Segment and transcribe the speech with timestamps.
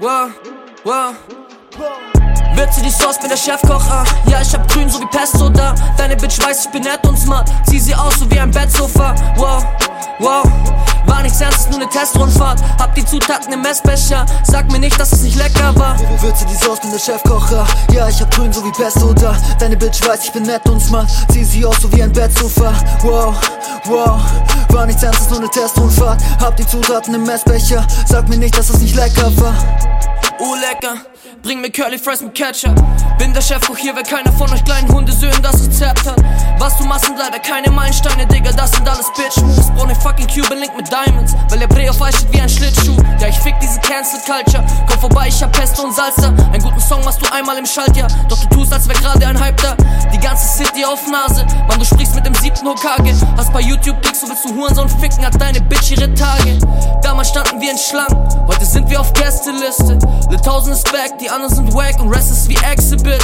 [0.00, 0.30] wow,
[0.84, 1.14] wow.
[2.54, 4.04] Wird sie die Sauce, bin der Chefkoch, ah.
[4.26, 5.74] Ja, ich hab grün, so wie Pesto da.
[5.96, 7.48] Deine Bitch weiß, ich bin nett und smart.
[7.68, 9.14] Zieh sie aus, so wie ein Bettsofa.
[9.36, 9.64] Wow,
[10.18, 10.44] wow.
[11.06, 12.60] War nichts Ernstes, nur ne Testrundfahrt.
[12.78, 14.26] Hab die Zutaten im Messbecher.
[14.44, 15.98] Sag mir nicht, dass es nicht lecker war.
[16.20, 17.66] Wird sie die Sauce, bin der Chefkocher.
[17.92, 19.36] Ja, ich hab grün, so wie Pesto da.
[19.58, 21.08] Deine Bitch weiß, ich bin nett und smart.
[21.32, 22.72] Zieh sie aus, so wie ein Bettsofa.
[23.02, 23.34] Wow,
[23.86, 24.20] wow.
[24.72, 26.22] War nichts Ernstes, nur ne Testrundfahrt.
[26.40, 27.86] Hab die Zutaten im Messbecher.
[28.06, 29.99] Sag mir nicht, dass es nicht lecker war.
[30.42, 30.96] Oh, lecker.
[31.42, 32.74] Bring mir Curly Fries mit Ketchup.
[33.18, 36.16] Bin der Chefkoch hier, weil keiner von euch kleinen Hundesöhnen das Rezept hat.
[36.58, 39.70] Was du machst, sind leider keine Meilensteine, Digga, das sind alles Bitch-Moves.
[39.76, 42.48] Brauch ne fucking Cuban Link mit Diamonds, weil der Bre auf Eis steht wie ein
[42.48, 42.96] Schlittschuh.
[43.20, 44.64] Ja, ich fick diese Cancel Culture.
[44.88, 46.28] Komm vorbei, ich hab Pesto und Salsa.
[46.28, 48.08] Einen guten Song machst du einmal im Schaltjahr.
[48.28, 49.76] Doch du tust, als wär gerade ein Hype da.
[50.10, 51.46] Die ganze City auf Nase.
[51.68, 53.14] Mann, du sprichst mit dem siebten Hokage.
[53.36, 56.58] Hast bei YouTube Klicks, so willst du Hurensohn ficken, hat deine Bitch ihre Tage.
[57.02, 59.98] Damals standen wir in Schlangen, heute sind wir auf Gästeliste.
[60.30, 63.20] Lil Tausend ist back, die anderen sind wack und Rest ist wie Exhibit.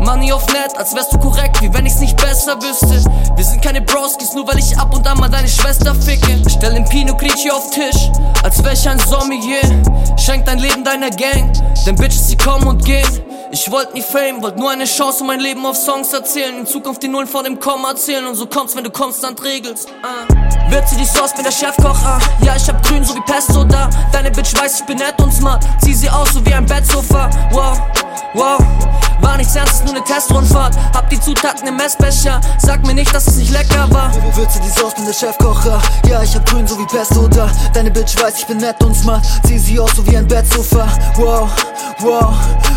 [0.00, 3.02] Money auf net, als wärst du korrekt, wie wenn ich's nicht besser wüsste.
[3.36, 6.42] Wir sind keine Broskis, nur weil ich ab und an mal deine Schwester ficke.
[6.50, 8.10] Stell den Pinot Grigio auf Tisch,
[8.42, 9.62] als wär ich ein Sommelier.
[10.18, 11.50] Schenk dein Leben deiner Gang,
[11.86, 13.08] denn Bitches, sie kommen und gehen.
[13.50, 16.58] Ich wollt nie Fame, wollt nur eine Chance, um mein Leben auf Songs erzählen.
[16.58, 19.88] In Zukunft die Nullen vor dem Komma zählen und so kommt's, wenn du konstant regelst.
[19.88, 20.70] Uh.
[20.70, 22.18] Wird sie die Sauce, bin der Chefkoch, ah.
[22.40, 22.66] Ja, ich
[24.52, 25.64] Bitch weiß, ich bin nett und smart.
[25.82, 27.30] Zieh sie aus, so wie ein Bettsofa.
[27.52, 27.80] Wow,
[28.34, 28.58] wow.
[29.20, 30.76] War nichts Ernstes, nur ne Testrundfahrt.
[30.94, 32.40] Hab die Zutaten im Messbecher.
[32.58, 34.12] Sag mir nicht, dass es nicht lecker war.
[34.12, 35.80] Sie die Sauce, bin der Chefkocher.
[36.08, 37.48] Ja, ich hab grün, so wie Pesto da.
[37.72, 39.24] Deine Bitch weiß, ich bin nett und smart.
[39.46, 40.88] Zieh sie aus, so wie ein Bettsofa.
[41.16, 41.48] Wow,
[42.02, 42.34] wow.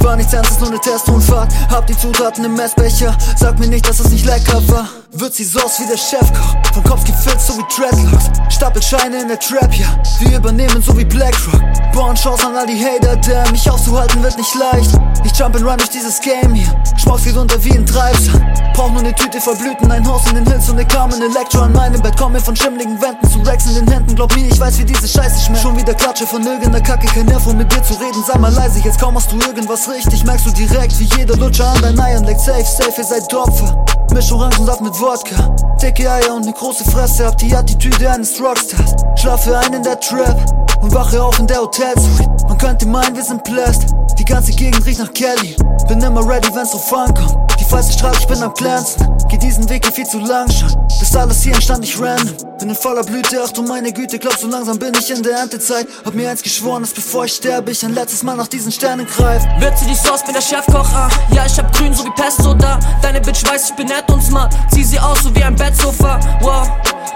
[0.00, 1.52] War nichts Ernstes, nur ne Testrundfahrt.
[1.70, 3.16] Hab die Zutaten im Messbecher.
[3.36, 4.88] Sag mir nicht, dass es nicht lecker war.
[5.12, 6.54] Wird sie Sauce wie der Chefkoch.
[6.72, 8.26] Vom Kopf gefüllt, so wie Dreadlocks.
[8.54, 9.86] Stapelt Scheine in der Trap, ja.
[10.20, 11.60] Wir übernehmen, so wie Blackrock.
[11.92, 14.90] Born Chance an all die Hater, der mich aufzuhalten wird nicht leicht.
[15.24, 16.68] Ich jump and run durch dieses Game hier.
[16.96, 18.44] Schmaus geht runter wie ein Treibsand.
[18.74, 21.62] Brauch nur ne Tüte voll Blüten, ein Haus in den Hills und ne Carmen Elektro
[21.62, 22.16] an meinem Bett.
[22.16, 24.14] Komme von schimmligen Wänden zu Rex in den Händen.
[24.14, 25.62] Glaub mir, ich weiß, wie diese Scheiße schmeckt.
[25.62, 28.22] Schon wieder Klatsche von irgendeiner Kacke, kein Nerv, um mit dir zu reden.
[28.24, 30.22] Sei mal leise, jetzt kaum machst du irgendwas richtig.
[30.24, 32.40] Merkst du direkt, wie jeder Lutscher an deinen Eiern leckt.
[32.40, 33.84] Safe, safe, ihr seid Opfer.
[34.12, 35.56] Misch Orangensaft mit Wodka.
[35.80, 38.96] Dicke Eier und ne große Fresse, hab die Attitüde eines Rockstars.
[39.16, 42.28] Schlafe ein in der Trap und wache auf in der Hotelsuite.
[42.48, 43.86] Man könnte meinen, wir sind blessed.
[44.18, 45.56] Die ganze Gegend riecht nach Kelly.
[45.86, 47.36] Bin immer ready, wenn's drauf ankommt.
[47.58, 49.06] Die falsche Straße, ich bin am glänzen.
[49.28, 50.74] Geh diesen Weg hier viel zu lang schon.
[50.98, 52.34] Bis alles hier entstand nicht random.
[52.58, 55.38] Bin in voller Blüte, ach du meine Güte, glaubst du langsam bin ich in der
[55.38, 55.86] Erntezeit.
[56.04, 59.06] Hab mir eins geschworen, dass bevor ich sterbe, ich ein letztes Mal nach diesen Sternen
[59.06, 59.42] greif.
[59.76, 61.08] Sie die Sauce, bin der Chefkoch, ah.
[61.30, 62.80] Ja, ich hab grün, so wie Pesto da.
[63.02, 64.54] Deine Bitch weiß, ich bin nett und smart.
[64.72, 66.18] Zieh sie aus, so wie ein Bettsofa.
[66.40, 66.68] Wow,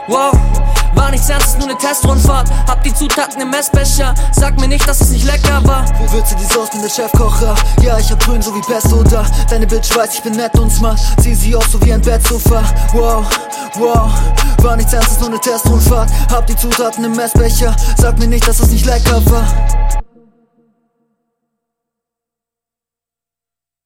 [0.06, 0.32] wow.
[0.94, 2.50] War nichts Ernstes, nur ne Testrundfahrt.
[2.68, 4.14] Hab die Zutaten im Messbecher.
[4.32, 5.84] Sag mir nicht, dass es nicht lecker war.
[6.08, 7.54] Wo sie die Sauce, bin der Chefkocher.
[7.82, 9.24] Ja, ich hab grün, so wie Pesto da.
[9.48, 11.00] Deine Bitch weiß, ich bin nett und smart.
[11.20, 12.62] Zieh sie aus, so wie ein Bettsofa.
[12.92, 13.24] Wow,
[13.76, 14.10] wow.
[14.58, 16.10] War nichts Ernstes, nur ne Testrundfahrt.
[16.30, 17.74] Hab die Zutaten im Messbecher.
[17.96, 20.01] Sag mir nicht, dass es nicht lecker war.